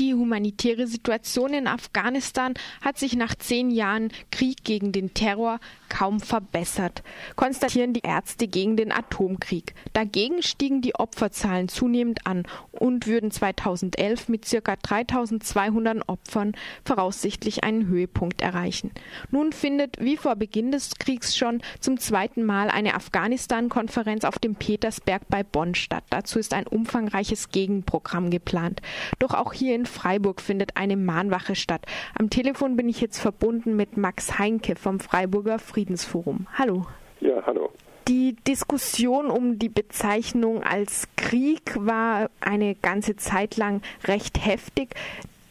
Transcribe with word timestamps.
Die 0.00 0.14
humanitäre 0.14 0.86
Situation 0.86 1.52
in 1.52 1.66
Afghanistan 1.66 2.54
hat 2.80 2.96
sich 2.96 3.16
nach 3.16 3.34
zehn 3.34 3.70
Jahren 3.70 4.10
Krieg 4.30 4.64
gegen 4.64 4.92
den 4.92 5.12
Terror 5.12 5.60
kaum 5.90 6.20
verbessert, 6.20 7.02
konstatieren 7.36 7.92
die 7.92 8.00
Ärzte 8.00 8.48
gegen 8.48 8.76
den 8.78 8.92
Atomkrieg. 8.92 9.74
Dagegen 9.92 10.42
stiegen 10.42 10.80
die 10.80 10.94
Opferzahlen 10.94 11.68
zunehmend 11.68 12.26
an 12.26 12.44
und 12.70 13.06
würden 13.06 13.30
2011 13.30 14.30
mit 14.30 14.46
ca. 14.48 14.76
3200 14.76 16.08
Opfern 16.08 16.54
voraussichtlich 16.82 17.62
einen 17.64 17.86
Höhepunkt 17.86 18.40
erreichen. 18.40 18.92
Nun 19.30 19.52
findet, 19.52 20.00
wie 20.00 20.16
vor 20.16 20.34
Beginn 20.34 20.72
des 20.72 20.94
Kriegs 20.98 21.36
schon, 21.36 21.60
zum 21.78 21.98
zweiten 21.98 22.44
Mal 22.44 22.70
eine 22.70 22.94
Afghanistan-Konferenz 22.94 24.24
auf 24.24 24.38
dem 24.38 24.54
Petersberg 24.54 25.28
bei 25.28 25.42
Bonn 25.42 25.74
statt. 25.74 26.04
Dazu 26.08 26.38
ist 26.38 26.54
ein 26.54 26.66
umfangreiches 26.66 27.50
Gegenprogramm 27.50 28.30
geplant. 28.30 28.80
Doch 29.18 29.34
auch 29.34 29.52
hier 29.52 29.74
in 29.74 29.89
Freiburg 29.90 30.40
findet 30.40 30.76
eine 30.76 30.96
Mahnwache 30.96 31.54
statt. 31.54 31.82
Am 32.18 32.30
Telefon 32.30 32.76
bin 32.76 32.88
ich 32.88 33.00
jetzt 33.00 33.18
verbunden 33.18 33.76
mit 33.76 33.96
Max 33.96 34.38
Heinke 34.38 34.76
vom 34.76 35.00
Freiburger 35.00 35.58
Friedensforum. 35.58 36.46
Hallo. 36.54 36.86
Ja, 37.20 37.42
hallo. 37.44 37.70
Die 38.08 38.34
Diskussion 38.46 39.26
um 39.26 39.58
die 39.58 39.68
Bezeichnung 39.68 40.62
als 40.62 41.06
Krieg 41.16 41.76
war 41.76 42.30
eine 42.40 42.74
ganze 42.74 43.16
Zeit 43.16 43.56
lang 43.56 43.82
recht 44.04 44.44
heftig. 44.44 44.94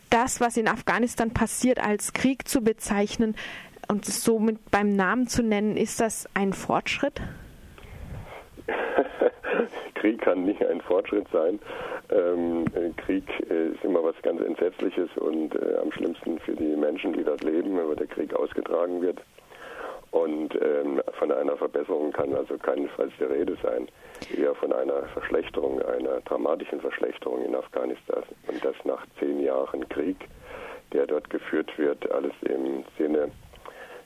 Das, 0.09 0.41
was 0.41 0.57
in 0.57 0.67
Afghanistan 0.67 1.31
passiert, 1.31 1.79
als 1.79 2.13
Krieg 2.13 2.47
zu 2.47 2.61
bezeichnen 2.61 3.35
und 3.87 4.07
es 4.07 4.23
somit 4.23 4.71
beim 4.71 4.95
Namen 4.95 5.27
zu 5.27 5.43
nennen, 5.43 5.77
ist 5.77 5.99
das 5.99 6.27
ein 6.33 6.53
Fortschritt? 6.53 7.21
Krieg 9.95 10.21
kann 10.21 10.43
nicht 10.43 10.65
ein 10.65 10.81
Fortschritt 10.81 11.27
sein. 11.31 11.59
Ähm, 12.11 12.65
Krieg 12.97 13.23
ist 13.41 13.83
immer 13.83 14.03
was 14.03 14.15
ganz 14.23 14.41
Entsetzliches 14.41 15.09
und 15.17 15.55
äh, 15.55 15.77
am 15.81 15.91
schlimmsten 15.91 16.39
für 16.39 16.55
die 16.55 16.75
Menschen, 16.75 17.13
die 17.13 17.23
dort 17.23 17.43
leben, 17.43 17.77
wenn 17.77 17.95
der 17.95 18.07
Krieg 18.07 18.33
ausgetragen 18.33 19.01
wird. 19.01 19.19
Und 20.11 20.55
ähm, 20.55 21.01
von 21.19 21.31
einer 21.31 21.55
Verbesserung 21.55 22.11
kann 22.11 22.33
also 22.33 22.57
keinesfalls 22.57 23.13
die 23.19 23.25
Rede 23.25 23.55
sein, 23.61 23.87
eher 24.35 24.55
von 24.55 24.73
einer 24.73 25.03
Verschlechterung, 25.13 25.81
einer 25.83 26.21
dramatischen 26.21 26.81
Verschlechterung 26.81 27.45
in 27.45 27.55
Afghanistan. 27.55 28.23
Und 28.47 28.65
das 28.65 28.75
nach 28.85 29.05
zehn 29.19 29.39
Jahren 29.39 29.87
Krieg, 29.89 30.17
der 30.93 31.05
dort 31.05 31.29
geführt 31.29 31.77
wird, 31.77 32.09
alles 32.11 32.33
im 32.41 32.83
Sinne 32.97 33.29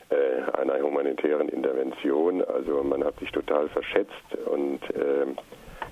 äh, 0.09 0.59
einer 0.59 0.81
humanitären 0.81 1.47
Intervention. 1.47 2.43
Also 2.43 2.83
man 2.83 3.03
hat 3.05 3.17
sich 3.19 3.31
total 3.31 3.69
verschätzt 3.69 4.35
und 4.45 4.81
äh, 4.95 5.25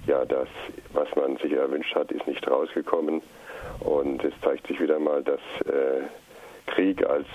ja, 0.07 0.25
das, 0.25 0.47
was 0.93 1.07
man 1.15 1.37
sich 1.37 1.53
erwünscht 1.53 1.95
hat, 1.95 2.11
ist 2.11 2.27
nicht 2.27 2.47
rausgekommen. 2.47 3.21
Und 3.79 4.23
es 4.23 4.33
zeigt 4.43 4.67
sich 4.67 4.79
wieder 4.79 4.99
mal, 4.99 5.23
dass 5.23 5.39
äh, 5.65 6.01
Krieg 6.67 7.05
als 7.05 7.27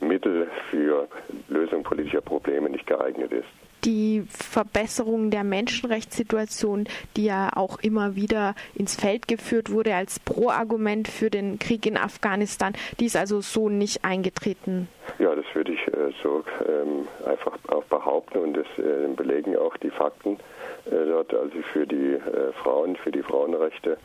Mittel 0.00 0.48
für 0.70 1.08
Lösung 1.48 1.82
politischer 1.82 2.20
Probleme 2.20 2.70
nicht 2.70 2.86
geeignet 2.86 3.32
ist. 3.32 3.48
Die 3.84 4.24
Verbesserung 4.28 5.30
der 5.30 5.44
Menschenrechtssituation, 5.44 6.88
die 7.16 7.26
ja 7.26 7.50
auch 7.54 7.78
immer 7.78 8.16
wieder 8.16 8.54
ins 8.74 8.96
Feld 8.96 9.28
geführt 9.28 9.70
wurde 9.70 9.94
als 9.94 10.18
Pro-Argument 10.18 11.06
für 11.06 11.30
den 11.30 11.58
Krieg 11.60 11.86
in 11.86 11.96
Afghanistan, 11.96 12.72
die 12.98 13.06
ist 13.06 13.16
also 13.16 13.40
so 13.40 13.68
nicht 13.68 14.04
eingetreten. 14.04 14.88
Ja, 15.18 15.34
würde 15.54 15.72
ich 15.72 15.86
äh, 15.88 16.12
so 16.22 16.44
ähm, 16.66 17.08
einfach 17.26 17.58
auch 17.68 17.84
behaupten 17.84 18.38
und 18.38 18.54
das 18.54 18.66
äh, 18.78 19.08
belegen 19.14 19.56
auch 19.56 19.76
die 19.78 19.90
Fakten 19.90 20.38
äh, 20.86 21.06
dort. 21.06 21.32
Also 21.34 21.60
für 21.72 21.86
die 21.86 22.18
Frauen, 22.62 22.96
für 22.96 23.10
die 23.10 23.22
Frauenrechte 23.22 23.96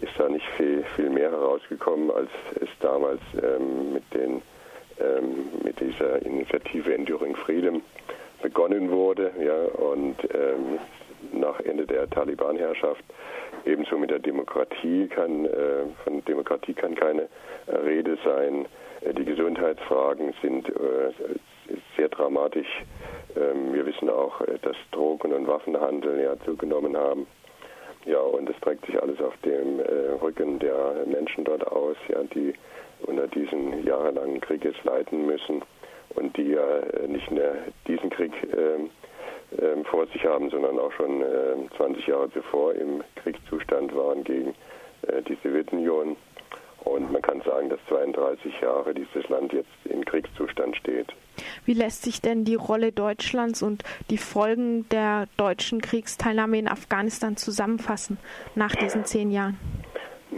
ist 0.00 0.12
da 0.18 0.28
nicht 0.28 0.46
viel, 0.56 0.84
viel 0.94 1.10
mehr 1.10 1.30
herausgekommen, 1.30 2.10
als 2.10 2.30
es 2.60 2.68
damals 2.80 3.20
ähm, 3.42 3.94
mit 3.94 4.14
den 4.14 4.42
ähm, 4.98 5.48
mit 5.62 5.78
dieser 5.80 6.22
Initiative 6.22 6.94
Enduring 6.94 7.36
Freedom 7.36 7.82
begonnen 8.42 8.90
wurde, 8.90 9.32
ja, 9.42 9.56
und 9.82 10.16
nach 11.32 11.58
Ende 11.60 11.86
der 11.86 12.08
Taliban-Herrschaft 12.08 13.02
ebenso 13.64 13.98
mit 13.98 14.10
der 14.10 14.18
Demokratie 14.18 15.08
kann, 15.08 15.46
äh, 15.46 15.84
von 16.04 16.24
Demokratie 16.24 16.74
kann 16.74 16.94
keine 16.94 17.28
Rede 17.68 18.18
sein. 18.24 18.66
Äh, 19.02 19.14
die 19.14 19.24
Gesundheitsfragen 19.24 20.34
sind 20.42 20.68
äh, 20.68 21.12
sehr 21.96 22.08
dramatisch. 22.08 22.68
Ähm, 23.36 23.72
wir 23.72 23.86
wissen 23.86 24.08
auch, 24.10 24.40
äh, 24.42 24.58
dass 24.62 24.76
Drogen- 24.92 25.32
und 25.32 25.46
Waffenhandel 25.46 26.20
ja 26.20 26.38
zugenommen 26.44 26.96
haben. 26.96 27.26
Ja, 28.04 28.20
und 28.20 28.48
es 28.48 28.56
trägt 28.60 28.86
sich 28.86 29.00
alles 29.02 29.20
auf 29.20 29.36
dem 29.38 29.80
äh, 29.80 30.12
Rücken 30.22 30.58
der 30.60 31.04
Menschen 31.06 31.44
dort 31.44 31.66
aus, 31.66 31.96
ja, 32.08 32.22
die 32.22 32.54
unter 33.02 33.26
diesen 33.26 33.84
jahrelangen 33.84 34.40
Krieg 34.40 34.64
jetzt 34.64 34.82
leiden 34.84 35.26
müssen 35.26 35.62
und 36.14 36.36
die 36.36 36.52
ja 36.52 36.78
äh, 36.78 37.08
nicht 37.08 37.30
nur 37.30 37.56
diesen 37.88 38.10
Krieg 38.10 38.32
äh, 39.52 39.56
äh, 39.56 39.84
vor 39.84 40.06
sich 40.08 40.24
haben, 40.24 40.50
sondern 40.50 40.78
auch 40.78 40.92
schon 40.92 41.22
20 41.76 42.06
Jahre 42.06 42.30
zuvor 42.32 42.74
im 42.74 43.02
Kriegszustand 43.16 43.94
waren 43.94 44.24
gegen 44.24 44.54
äh, 45.02 45.22
die 45.22 45.36
Sowjetunion. 45.42 46.16
Und 46.84 47.10
man 47.10 47.20
kann 47.20 47.40
sagen, 47.42 47.68
dass 47.68 47.80
32 47.88 48.60
Jahre 48.60 48.94
dieses 48.94 49.28
Land 49.28 49.52
jetzt 49.52 49.68
in 49.84 50.04
Kriegszustand 50.04 50.76
steht. 50.76 51.08
Wie 51.64 51.72
lässt 51.72 52.02
sich 52.02 52.20
denn 52.20 52.44
die 52.44 52.54
Rolle 52.54 52.92
Deutschlands 52.92 53.62
und 53.62 53.82
die 54.08 54.18
Folgen 54.18 54.88
der 54.90 55.26
deutschen 55.36 55.80
Kriegsteilnahme 55.80 56.58
in 56.58 56.68
Afghanistan 56.68 57.36
zusammenfassen 57.36 58.18
nach 58.54 58.74
diesen 58.76 59.04
zehn 59.04 59.32
Jahren? 59.32 59.58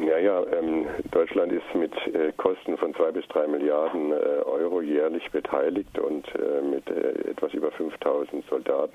Ja, 0.07 0.17
ja, 0.19 0.45
ähm, 0.53 0.87
Deutschland 1.11 1.53
ist 1.53 1.75
mit 1.75 1.93
äh, 2.15 2.33
Kosten 2.37 2.77
von 2.77 2.95
zwei 2.95 3.11
bis 3.11 3.27
drei 3.29 3.49
Milliarden 3.49 4.13
äh, 4.13 4.15
Euro 4.45 4.81
jährlich 4.81 5.29
beteiligt 5.33 5.99
und 5.99 6.25
äh, 6.37 6.63
mit 6.63 6.89
äh, 6.89 7.31
etwas 7.31 7.53
über 7.53 7.73
5000 7.73 8.45
Soldaten. 8.49 8.95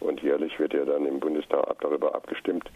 Und 0.00 0.22
jährlich 0.22 0.58
wird 0.58 0.72
ja 0.72 0.86
dann 0.86 1.04
im 1.04 1.20
Bundestag 1.20 1.78
darüber 1.80 2.14
abgestimmt, 2.14 2.70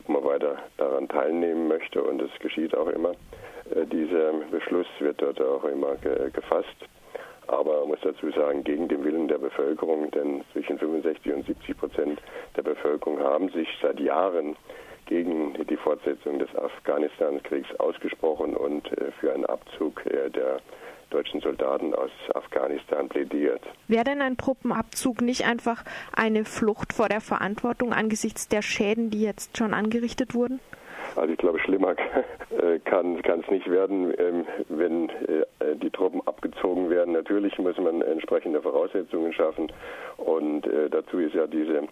ob 0.00 0.08
man 0.08 0.24
weiter 0.24 0.58
daran 0.76 1.08
teilnehmen 1.08 1.66
möchte. 1.66 2.00
Und 2.02 2.22
es 2.22 2.30
geschieht 2.38 2.76
auch 2.76 2.88
immer. 2.88 3.12
Äh, 3.74 3.84
dieser 3.86 4.32
Beschluss 4.52 4.86
wird 5.00 5.20
dort 5.20 5.40
auch 5.40 5.64
immer 5.64 5.96
ge 5.96 6.30
gefasst. 6.30 6.76
Aber 7.48 7.80
man 7.80 7.88
muss 7.88 8.00
dazu 8.02 8.30
sagen, 8.30 8.62
gegen 8.62 8.86
den 8.86 9.02
Willen 9.02 9.26
der 9.26 9.38
Bevölkerung, 9.38 10.10
denn 10.12 10.44
zwischen 10.52 10.78
65 10.78 11.32
und 11.32 11.46
70 11.46 11.78
Prozent 11.78 12.22
der 12.56 12.62
Bevölkerung 12.62 13.18
haben 13.20 13.48
sich 13.48 13.68
seit 13.82 13.98
Jahren 13.98 14.54
gegen 15.08 15.54
die 15.66 15.76
Fortsetzung 15.76 16.38
des 16.38 16.54
Afghanistan-Kriegs 16.54 17.68
ausgesprochen 17.78 18.56
und 18.56 18.86
äh, 18.92 19.10
für 19.18 19.32
einen 19.32 19.46
Abzug 19.46 20.04
äh, 20.06 20.30
der 20.30 20.60
deutschen 21.10 21.40
Soldaten 21.40 21.94
aus 21.94 22.10
Afghanistan 22.34 23.08
plädiert. 23.08 23.62
Wäre 23.88 24.04
denn 24.04 24.20
ein 24.20 24.36
Truppenabzug 24.36 25.22
nicht 25.22 25.46
einfach 25.46 25.82
eine 26.14 26.44
Flucht 26.44 26.92
vor 26.92 27.08
der 27.08 27.22
Verantwortung 27.22 27.92
angesichts 27.92 28.48
der 28.48 28.62
Schäden, 28.62 29.10
die 29.10 29.22
jetzt 29.22 29.56
schon 29.56 29.72
angerichtet 29.72 30.34
wurden? 30.34 30.60
Also 31.18 31.32
ich 31.32 31.38
glaube, 31.38 31.58
schlimmer 31.60 31.94
äh, 32.50 32.78
kann 32.80 33.20
es 33.24 33.50
nicht 33.50 33.70
werden, 33.70 34.14
ähm, 34.18 34.46
wenn 34.68 35.10
die 35.82 35.90
Truppen 35.90 36.22
abgezogen 36.26 36.88
werden. 36.88 37.12
Natürlich 37.12 37.58
muss 37.58 37.76
man 37.78 38.00
entsprechende 38.02 38.62
Voraussetzungen 38.62 39.32
schaffen 39.32 39.70
und 40.16 40.62
dazu 40.90 41.18
ist 41.18 41.34
ja 41.34 41.46
diese 41.46 41.82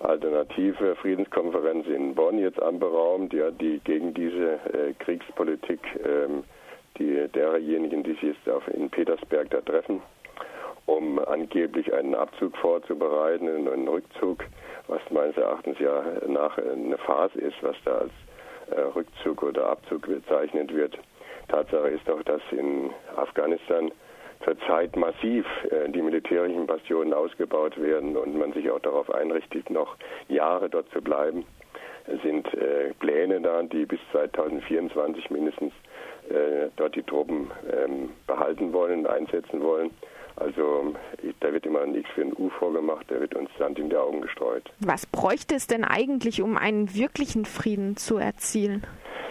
alternative 0.00 0.94
Friedenskonferenz 0.96 1.86
in 1.86 2.14
Bonn 2.14 2.38
jetzt 2.38 2.62
anberaumt, 2.62 3.32
ja, 3.32 3.50
die 3.50 3.80
gegen 3.84 4.14
diese 4.14 4.54
äh, 4.72 4.92
Kriegspolitik 4.98 5.80
ähm, 6.04 6.44
die 6.98 7.28
derjenigen, 7.28 8.02
die 8.02 8.12
sich 8.14 8.22
jetzt 8.22 8.68
in 8.74 8.90
Petersberg 8.90 9.50
da 9.50 9.60
treffen, 9.60 10.02
um 10.86 11.18
angeblich 11.20 11.92
einen 11.92 12.14
Abzug 12.14 12.56
vorzubereiten, 12.56 13.48
einen 13.48 13.86
Rückzug, 13.86 14.44
was 14.88 15.00
meines 15.10 15.36
Erachtens 15.36 15.78
ja 15.78 16.02
nach 16.26 16.58
eine 16.58 16.98
Phase 16.98 17.38
ist, 17.38 17.56
was 17.62 17.76
da 17.84 17.98
als 17.98 18.10
äh, 18.10 18.27
Rückzug 18.94 19.42
oder 19.42 19.68
Abzug 19.68 20.02
bezeichnet 20.02 20.74
wird. 20.74 20.98
Tatsache 21.48 21.88
ist 21.88 22.08
auch, 22.10 22.22
dass 22.22 22.42
in 22.50 22.90
Afghanistan 23.16 23.90
zurzeit 24.44 24.96
massiv 24.96 25.46
äh, 25.70 25.88
die 25.90 26.02
militärischen 26.02 26.66
Bastionen 26.66 27.12
ausgebaut 27.12 27.80
werden 27.80 28.16
und 28.16 28.36
man 28.36 28.52
sich 28.52 28.70
auch 28.70 28.80
darauf 28.80 29.12
einrichtet, 29.12 29.70
noch 29.70 29.96
Jahre 30.28 30.68
dort 30.68 30.88
zu 30.90 31.00
bleiben. 31.00 31.44
Es 32.06 32.22
sind 32.22 32.52
äh, 32.54 32.94
Pläne 32.98 33.40
da, 33.40 33.62
die 33.62 33.84
bis 33.84 34.00
2024 34.12 35.30
mindestens 35.30 35.72
äh, 36.30 36.68
dort 36.76 36.94
die 36.94 37.02
Truppen 37.02 37.50
ähm, 37.70 38.10
behalten 38.26 38.72
wollen, 38.72 39.06
einsetzen 39.06 39.62
wollen. 39.62 39.90
Also 40.40 40.94
da 41.40 41.52
wird 41.52 41.66
immer 41.66 41.84
nichts 41.86 42.10
für 42.14 42.22
ein 42.22 42.32
U 42.36 42.48
vorgemacht, 42.50 43.06
da 43.08 43.20
wird 43.20 43.34
uns 43.34 43.50
Sand 43.58 43.78
in 43.78 43.90
die 43.90 43.96
Augen 43.96 44.20
gestreut. 44.20 44.70
Was 44.80 45.06
bräuchte 45.06 45.54
es 45.54 45.66
denn 45.66 45.84
eigentlich, 45.84 46.42
um 46.42 46.56
einen 46.56 46.94
wirklichen 46.94 47.44
Frieden 47.44 47.96
zu 47.96 48.18
erzielen? 48.18 48.86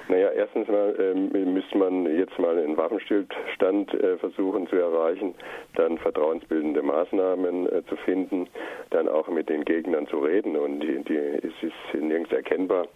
Naja, 0.10 0.30
erstens 0.30 0.68
mal 0.68 0.96
ähm, 1.00 1.54
müsste 1.54 1.78
man 1.78 2.06
jetzt 2.18 2.38
mal 2.40 2.58
einen 2.58 2.78
Waffenstillstand 2.78 3.94
äh, 3.94 4.18
versuchen 4.18 4.68
zu 4.68 4.78
erreichen, 4.78 5.36
dann 5.76 5.98
vertrauensbildende 5.98 6.82
Maßnahmen 6.82 7.72
äh, 7.72 7.86
zu 7.88 7.98
finden, 7.98 8.48
dann 8.92 9.10
auch 9.10 9.28
mit 9.28 9.50
den 9.50 9.66
Gegnern 9.66 10.08
zu 10.08 10.20
reden. 10.20 10.56
Und 10.56 10.80
die, 10.80 11.04
die, 11.04 11.18
es 11.18 11.54
ist 11.62 12.02
nirgends 12.02 12.32
erkennbar. 12.32 12.88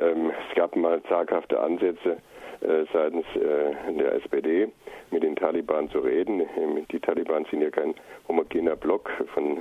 Ähm, 0.00 0.30
es 0.48 0.54
gab 0.54 0.76
mal 0.76 1.02
zaghafte 1.08 1.58
Ansätze 1.58 2.18
äh, 2.60 2.84
seitens 2.92 3.26
äh, 3.34 3.92
der 3.98 4.14
SPD 4.14 4.68
mit 5.10 5.22
den 5.22 5.34
Taliban 5.34 5.90
zu 5.90 5.98
reden. 5.98 6.40
Ähm, 6.56 6.86
die 6.92 7.00
Taliban 7.00 7.46
sind 7.50 7.62
ja 7.62 7.70
kein 7.70 7.94
homogener 8.28 8.76
Block 8.76 9.10
von 9.34 9.58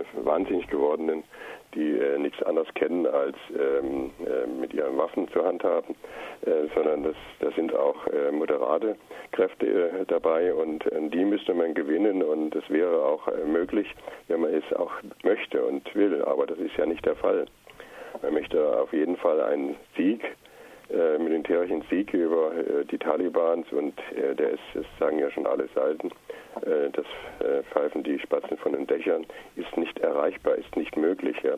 äh, 0.00 0.24
wahnsinnig 0.24 0.66
gewordenen, 0.68 1.24
die 1.74 2.00
nichts 2.18 2.42
anderes 2.42 2.66
kennen, 2.74 3.06
als 3.06 3.36
ähm, 3.56 4.10
mit 4.60 4.74
ihren 4.74 4.98
Waffen 4.98 5.28
zu 5.28 5.44
handhaben, 5.44 5.94
sondern 6.74 7.04
das, 7.04 7.14
da 7.38 7.52
sind 7.52 7.72
auch 7.72 7.94
moderate 8.32 8.96
Kräfte 9.30 10.04
dabei 10.08 10.52
und 10.52 10.84
die 11.12 11.24
müsste 11.24 11.54
man 11.54 11.74
gewinnen 11.74 12.24
und 12.24 12.50
das 12.50 12.68
wäre 12.70 13.04
auch 13.04 13.28
möglich, 13.46 13.86
wenn 14.26 14.40
man 14.40 14.52
es 14.52 14.64
auch 14.74 14.90
möchte 15.22 15.64
und 15.64 15.94
will, 15.94 16.24
aber 16.24 16.44
das 16.46 16.58
ist 16.58 16.76
ja 16.76 16.86
nicht 16.86 17.06
der 17.06 17.14
Fall. 17.14 17.46
Man 18.20 18.34
möchte 18.34 18.80
auf 18.80 18.92
jeden 18.92 19.16
Fall 19.16 19.40
einen 19.40 19.76
Sieg 19.96 20.20
äh, 20.92 21.18
militärischen 21.18 21.82
Sieg 21.88 22.12
über 22.12 22.52
äh, 22.52 22.84
die 22.84 22.98
Talibans 22.98 23.66
und 23.72 23.98
äh, 24.14 24.34
der 24.34 24.50
ist, 24.50 24.62
das 24.74 24.84
sagen 24.98 25.18
ja 25.18 25.30
schon 25.30 25.46
alle 25.46 25.68
Seiten, 25.74 26.08
äh, 26.62 26.90
das 26.92 27.06
äh, 27.40 27.62
Pfeifen 27.72 28.02
die 28.02 28.18
Spatzen 28.18 28.56
von 28.58 28.72
den 28.72 28.86
Dächern 28.86 29.24
ist 29.56 29.76
nicht 29.76 29.98
erreichbar, 30.00 30.56
ist 30.56 30.76
nicht 30.76 30.96
möglich. 30.96 31.36
Ja. 31.42 31.54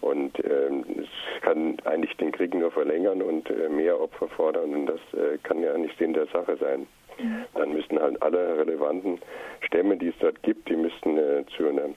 Und 0.00 0.38
ähm, 0.44 0.84
es 0.98 1.42
kann 1.42 1.76
eigentlich 1.84 2.16
den 2.16 2.32
Krieg 2.32 2.54
nur 2.54 2.70
verlängern 2.70 3.22
und 3.22 3.48
mehr 3.70 4.00
Opfer 4.00 4.28
fordern 4.28 4.74
und 4.74 4.86
das 4.86 5.00
kann 5.42 5.62
ja 5.62 5.76
nicht 5.78 5.96
Sinn 5.98 6.12
der 6.12 6.26
Sache 6.26 6.56
sein. 6.58 6.86
Mhm. 7.18 7.44
Dann 7.54 7.72
müssten 7.72 7.98
halt 7.98 8.20
alle 8.20 8.58
relevanten 8.58 9.18
Stämme, 9.62 9.96
die 9.96 10.08
es 10.08 10.14
dort 10.20 10.42
gibt, 10.42 10.68
die 10.68 10.76
müssten 10.76 11.18
zu 11.56 11.68
einer, 11.68 11.88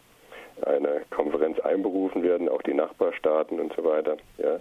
einer 0.66 1.02
Konferenz 1.10 1.60
einberufen 1.60 2.24
werden, 2.24 2.48
auch 2.48 2.62
die 2.62 2.74
Nachbarstaaten 2.74 3.60
und 3.60 3.74
so 3.76 3.84
weiter. 3.84 4.16
Ja. 4.38 4.60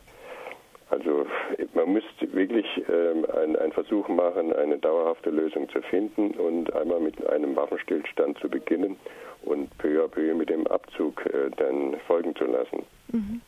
Also 0.90 1.26
man 1.74 1.92
müsste 1.92 2.32
wirklich 2.32 2.66
ähm, 2.88 3.26
einen, 3.34 3.56
einen 3.56 3.72
Versuch 3.72 4.08
machen, 4.08 4.52
eine 4.54 4.78
dauerhafte 4.78 5.30
Lösung 5.30 5.68
zu 5.68 5.82
finden 5.82 6.30
und 6.32 6.72
einmal 6.74 7.00
mit 7.00 7.26
einem 7.26 7.54
Waffenstillstand 7.56 8.38
zu 8.38 8.48
beginnen 8.48 8.96
und 9.42 9.76
peu 9.78 10.02
à 10.02 10.08
peu 10.08 10.34
mit 10.34 10.48
dem 10.48 10.66
Abzug 10.66 11.24
äh, 11.26 11.50
dann 11.56 11.96
folgen 12.06 12.34
zu 12.36 12.44
lassen. 12.44 12.84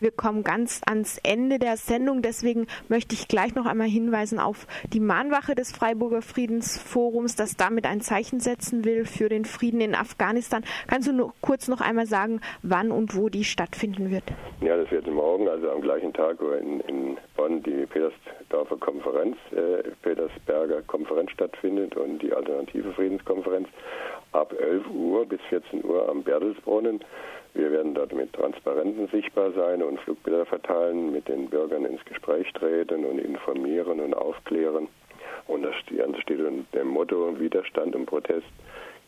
Wir 0.01 0.11
kommen 0.11 0.43
ganz 0.43 0.81
ans 0.87 1.19
Ende 1.23 1.59
der 1.59 1.77
Sendung, 1.77 2.23
deswegen 2.23 2.67
möchte 2.89 3.15
ich 3.15 3.29
gleich 3.29 3.55
noch 3.55 3.67
einmal 3.67 3.89
hinweisen 3.89 4.39
auf 4.39 4.67
die 4.93 5.01
Mahnwache 5.01 5.55
des 5.55 5.73
Freiburger 5.73 6.23
Friedensforums, 6.23 7.37
das 7.37 7.57
damit 7.57 7.87
ein 7.87 8.01
Zeichen 8.01 8.41
setzen 8.41 8.85
will 8.85 9.05
für 9.05 9.29
den 9.29 9.45
Frieden 9.45 9.81
in 9.81 9.95
Afghanistan. 9.95 10.65
Kannst 10.87 11.09
du 11.09 11.13
nur 11.13 11.35
kurz 11.43 11.69
noch 11.69 11.81
einmal 11.81 12.07
sagen, 12.07 12.41
wann 12.63 12.91
und 12.91 13.17
wo 13.17 13.29
die 13.29 13.45
stattfinden 13.45 14.11
wird? 14.11 14.25
Ja, 14.61 14.77
das 14.77 14.91
wird 14.91 15.07
morgen, 15.07 15.49
also 15.49 15.71
am 15.71 15.83
gleichen 15.83 16.13
Tag, 16.13 16.39
in, 16.41 16.81
in 16.81 17.19
Bonn 17.37 17.63
die 17.63 17.87
Petersdorfer 17.87 18.77
Konferenz, 18.77 19.37
äh, 19.53 19.83
Petersberger 20.03 20.83
Konferenz 20.83 21.31
stattfindet 21.33 21.97
und 21.97 22.21
die 22.23 22.33
alternative 22.33 22.93
Friedenskonferenz 22.93 23.69
ab 24.33 24.55
11 24.59 24.89
Uhr 24.91 25.27
bis 25.27 25.41
14 25.49 25.85
Uhr 25.85 26.09
am 26.09 26.23
Bertelsbrunnen. 26.23 27.01
Wir 27.55 27.73
werden 27.73 27.95
dort 27.95 28.13
mit 28.13 28.33
Transparenten 28.33 29.09
sichtbar 29.09 29.53
sein 29.53 29.83
und 29.83 30.01
Flugbilder 30.01 30.47
verteilen, 30.47 31.13
mit 31.13 31.29
den 31.29 31.49
Bürgern 31.49 31.85
ins 31.85 32.05
Gespräch 32.05 32.53
treten 32.53 33.05
und 33.05 33.19
informieren 33.19 34.01
und 34.01 34.15
aufklären. 34.15 34.89
Und 35.47 35.63
das 35.63 35.75
steht 35.77 36.41
unter 36.41 36.79
dem 36.79 36.89
Motto 36.89 37.39
Widerstand 37.39 37.97
und 37.97 38.07
Protest 38.07 38.47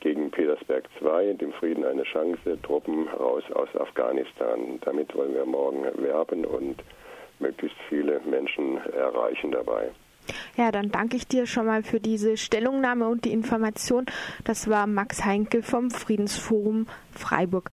gegen 0.00 0.30
Petersberg 0.32 0.88
II, 1.00 1.34
dem 1.34 1.52
Frieden 1.52 1.84
eine 1.84 2.02
Chance, 2.02 2.58
Truppen 2.62 3.06
raus 3.08 3.44
aus 3.54 3.68
Afghanistan. 3.76 4.80
Damit 4.80 5.14
wollen 5.14 5.34
wir 5.34 5.46
morgen 5.46 5.84
werben 6.02 6.44
und 6.44 6.82
möglichst 7.38 7.78
viele 7.88 8.20
Menschen 8.20 8.78
erreichen 8.92 9.52
dabei. 9.52 9.90
Ja, 10.56 10.70
dann 10.70 10.90
danke 10.90 11.16
ich 11.16 11.26
dir 11.26 11.46
schon 11.46 11.66
mal 11.66 11.82
für 11.82 12.00
diese 12.00 12.36
Stellungnahme 12.36 13.08
und 13.08 13.24
die 13.24 13.32
Information. 13.32 14.06
Das 14.44 14.68
war 14.68 14.86
Max 14.86 15.24
Heinke 15.24 15.62
vom 15.62 15.90
Friedensforum 15.90 16.86
Freiburg. 17.12 17.70